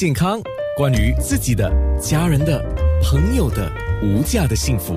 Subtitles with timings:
[0.00, 0.40] 健康，
[0.78, 2.58] 关于自己的、家人的、
[3.02, 3.70] 朋友的
[4.02, 4.94] 无价的幸福，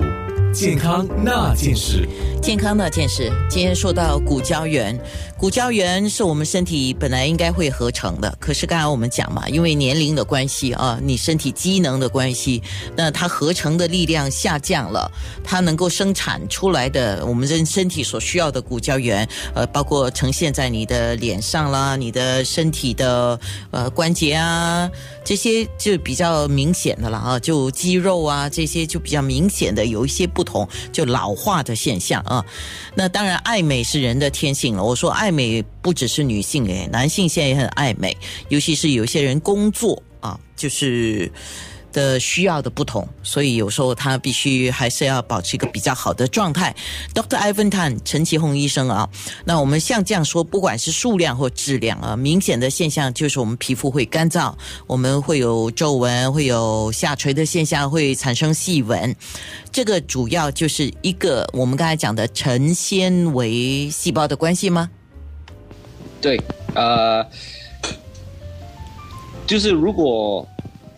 [0.54, 2.08] 健康那件事。
[2.42, 4.98] 健康那件事，今天说到骨胶原，
[5.44, 12.64] 骨胶原是我们身体本来应该会合成的，可是刚才我们讲嘛，因为年龄的关系啊，你身体机能的关系，
[12.96, 15.12] 那它合成的力量下降了，
[15.44, 23.38] 它能够生产出来的我们人身体所需要的骨胶原，呃，包括呈现在你的脸上啦，你的身体的
[23.72, 24.90] 呃关节啊，
[25.26, 32.46] 这些就比较明显的了啊，就肌肉啊这些就比较明显的有一些不同，就老化的现象啊。
[32.96, 34.82] 那当然，爱美是人的天性了。
[34.82, 38.16] 我说爱美不只是女性诶，男性现在也很爱美，
[38.50, 41.32] 尤其是有些人工作啊，就是
[41.92, 46.76] 的需要的不同，所以有时候他必须还是要保持一个比较好的状态。
[47.14, 47.38] Dr.
[47.38, 49.08] Ivan Tan 陈其红医生啊，
[49.46, 54.56] 那我们像这样说，不管是数量或质量啊，明显的现象就是我们皮肤会干燥，
[54.88, 59.16] 我们会有皱纹，会有下垂的现象，会产生细纹。
[59.72, 64.90] 这个主要就是一个我们刚才讲的成纤维细胞的关系吗？
[66.24, 66.42] 对，
[66.74, 67.26] 呃，
[69.46, 70.48] 就是如果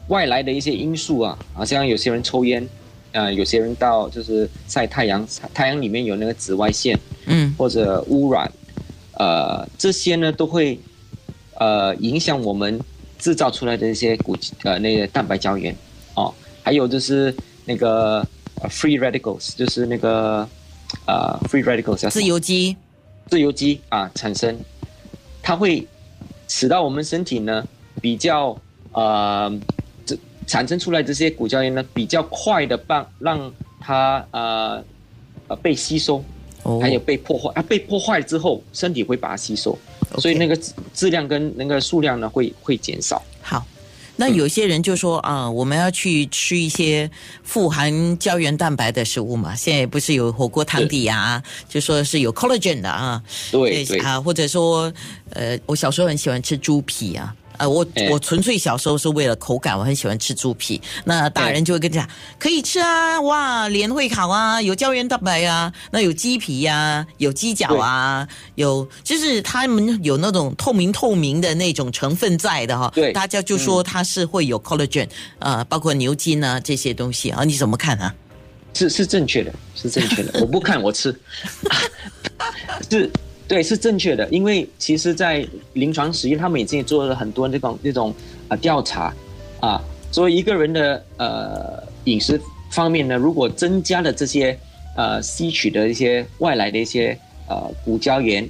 [0.09, 2.63] 外来的一些因素啊，好像有些人抽烟，
[3.11, 6.95] 呃，有些人到就是晒太阳，太阳里面有那个紫外线，
[7.25, 8.51] 嗯，或者污染，
[9.13, 10.79] 呃，这些呢都会
[11.55, 12.79] 呃影响我们
[13.17, 15.75] 制造出来的一些骨呃那个蛋白胶原
[16.13, 18.23] 哦，还有就是那个
[18.69, 20.47] free radicals，就是那个
[21.07, 22.77] 呃 free radicals 自由基，
[23.27, 24.55] 自由基啊产生，
[25.45, 25.87] 它会
[26.47, 27.63] 使到我们身体呢
[28.01, 28.59] 比较
[28.93, 29.53] 呃
[30.03, 34.83] 这产生出来这些骨胶原呢比较快的帮让它呃
[35.47, 36.23] 呃被吸收，
[36.63, 39.77] 哦还有被破坏，啊被破坏之后身体会把它吸收
[40.17, 43.21] 所以那个质质量跟那个数量呢会会减少。
[43.41, 43.63] 好。
[44.17, 47.09] 那有些人就说啊，我们要去吃一些
[47.43, 49.53] 富含胶原蛋白的食物嘛。
[49.55, 54.91] 现在不是有火锅汤底啊，就说是有 collagen 的啊，对对啊，或者说，
[55.31, 57.35] 呃，我小时候很喜欢吃猪皮啊。
[57.57, 60.81] 呃，我哎我纯粹小时候是为了口感，我很喜欢吃猪皮。
[61.03, 62.07] 那大人就会跟你讲，
[62.39, 72.91] 可以吃啊，哇，脸会好啊，有胶原蛋白啊，那有鸡皮呀、有鸡脚啊，有就是他们有那种透明透明的那种成分在的哈。
[72.95, 75.07] 对大家就说它是会有 collagen，
[75.39, 78.13] 呃，包括牛筋啊这些东西啊，你怎么看啊？
[78.73, 80.37] 是是正确的，是正确的。
[80.41, 81.17] 我不看，我吃，
[82.91, 83.09] 是，
[83.47, 84.27] 对，是正确的。
[84.29, 88.13] 因为其实，在临床实验，他们已经做了很多那种那种
[88.47, 89.13] 啊调查
[89.59, 92.41] 啊，所以一个人的呃饮食
[92.71, 94.57] 方面呢，如果增加了这些
[94.97, 97.17] 呃吸取的一些外来的一些
[97.47, 98.47] 呃骨胶原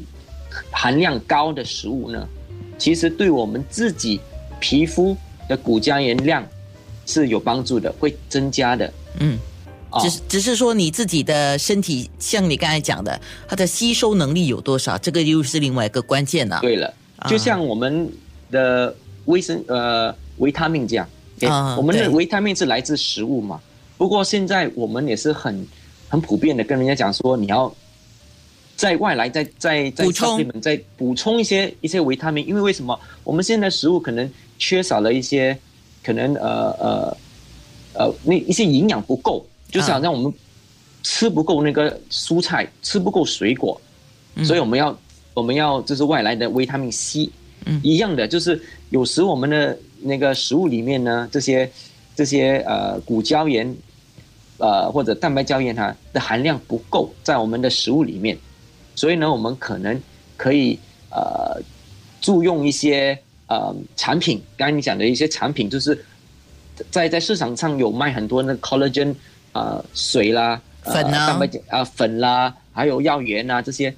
[0.71, 2.27] 含量高的食物呢，
[2.77, 4.21] 其实对我们自己
[4.59, 5.15] 皮肤
[5.49, 6.47] 的骨胶原量
[7.05, 8.93] 是有帮助的，会增加的。
[9.19, 9.37] 嗯。
[9.95, 16.59] 啊只是只是说你自己的身体，像你刚才讲的，它的吸收能力有多少，这个又是另外一个关键了。
[16.61, 16.93] 对了，
[17.29, 18.11] 就像我们
[18.51, 18.93] 的
[19.25, 21.07] 维生呃维他命这样，
[21.39, 23.59] 对啊我们的维他命是来自食物嘛。
[23.97, 25.65] 不过现在我们也是很
[26.09, 27.73] 很普遍的跟人家讲说，你要
[28.75, 34.29] 在外来再再再补充再补充一些一些维他命，因为为什么我们现在食物可能
[34.59, 35.57] 缺少了一些
[36.03, 37.17] 可能呃呃
[37.93, 40.33] 呃那一些营养不够，就是好像我们
[41.03, 43.79] 吃不够那个蔬菜，吃不够水果，
[44.43, 44.97] 所以我们要
[45.33, 47.29] 我们要就是外来的维他命 C，
[47.65, 47.79] 嗯。
[47.83, 51.69] 一样的，就是有时我们的那个食物里面呢，这些
[52.15, 53.75] 这些呃骨胶原，
[54.57, 58.37] 呃或者蛋白胶原它的含量不够在我们的食物里面，
[58.95, 60.01] 所以呢，我们可能
[60.37, 61.61] 可以呃
[62.21, 66.03] 注用一些呃产品，刚才你讲的一些产品，就是
[66.89, 69.13] 在在市场上有卖很多那个 collagen
[69.55, 73.93] 呃水啦、呃粉啊蛋白质啊、粉啦，还有药源啊这些，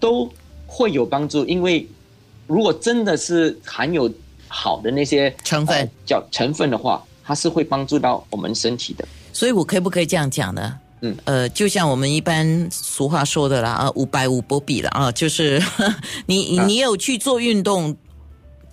[0.00, 0.28] 都
[0.66, 1.44] 会有帮助。
[1.44, 1.86] 因为
[2.46, 4.10] 如果真的是含有
[4.48, 9.06] 好的那些成分呃叫成分的话，它是会帮助到我们身体的。
[9.32, 10.78] 所以我可不可以这样讲呢？
[11.00, 15.62] 嗯，呃，就像我们一般俗话说的啦，啊，五百五波比了啊，就是
[16.24, 17.94] 你啊你有去做运动，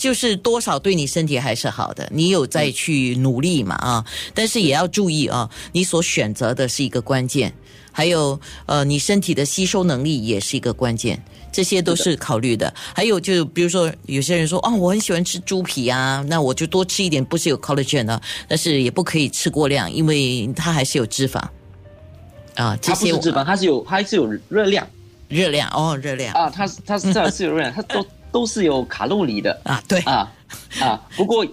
[0.02, 4.04] 就是多少对你身体还是好的，你有在去努力嘛啊，
[4.34, 7.54] 但是也要注意啊，你所选择的是一个关键，
[7.92, 11.24] 还有呃，你身体的吸收能力也是一个关键。
[11.52, 21.38] 这些都是考虑的，还有就比如说，有些人说啊、我很喜欢吃猪皮啊，那我就多吃一点，不是有 collagen 啊，但是也不可以吃过量，因为它还是有脂肪。
[22.56, 24.88] 啊，这它不些是脂肪，它是有它是有热量。
[25.28, 26.34] 热量哦，热量。
[26.34, 29.60] 啊，它是它是它是有热量，它都都是有卡路里的。
[29.64, 30.32] 啊，对，啊
[30.80, 31.02] 啊！
[31.16, 31.46] 不过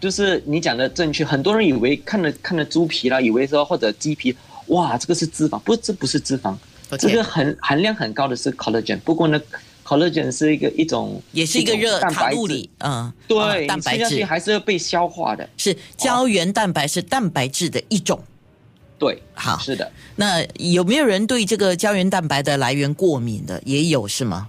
[0.00, 4.34] 就是你讲的正确，很多人以为看了看了猪皮啦，以为说或者鸡皮，
[4.66, 6.56] 哇，这个是脂肪，不，这不是脂肪，
[6.98, 8.98] 这个含含量很高的是 collagen。
[9.00, 9.40] 不过呢
[9.84, 18.20] ，collagen 是一个一种也是一个热蛋白卡路里，，嗯，对，啊蛋白质还是要被消化的，是胶原蛋白是蛋白质的一种。
[18.98, 19.90] 对，好是的。
[20.14, 23.60] 那有没有人对这个胶原蛋白的来源过敏的？
[23.64, 24.48] 也有是吗？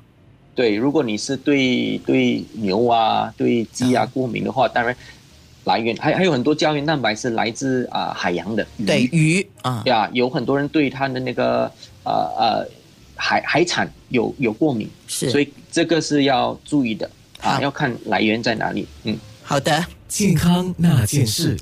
[0.55, 4.95] 对，如果你是对对牛啊、对鸡啊嗯过敏的话，当然
[5.63, 11.71] 来源还还有很多胶原蛋白是来自啊、海洋的鱼对，鱼啊，呀，有很多人对它的那个
[12.03, 12.67] 呃呃
[13.15, 17.09] 海海产有有过敏，是，所以这个是要注意的
[17.41, 18.87] 啊，要看来源在哪里。
[19.03, 19.17] 嗯。
[19.41, 19.85] 好的。
[20.07, 21.57] 健康那件事。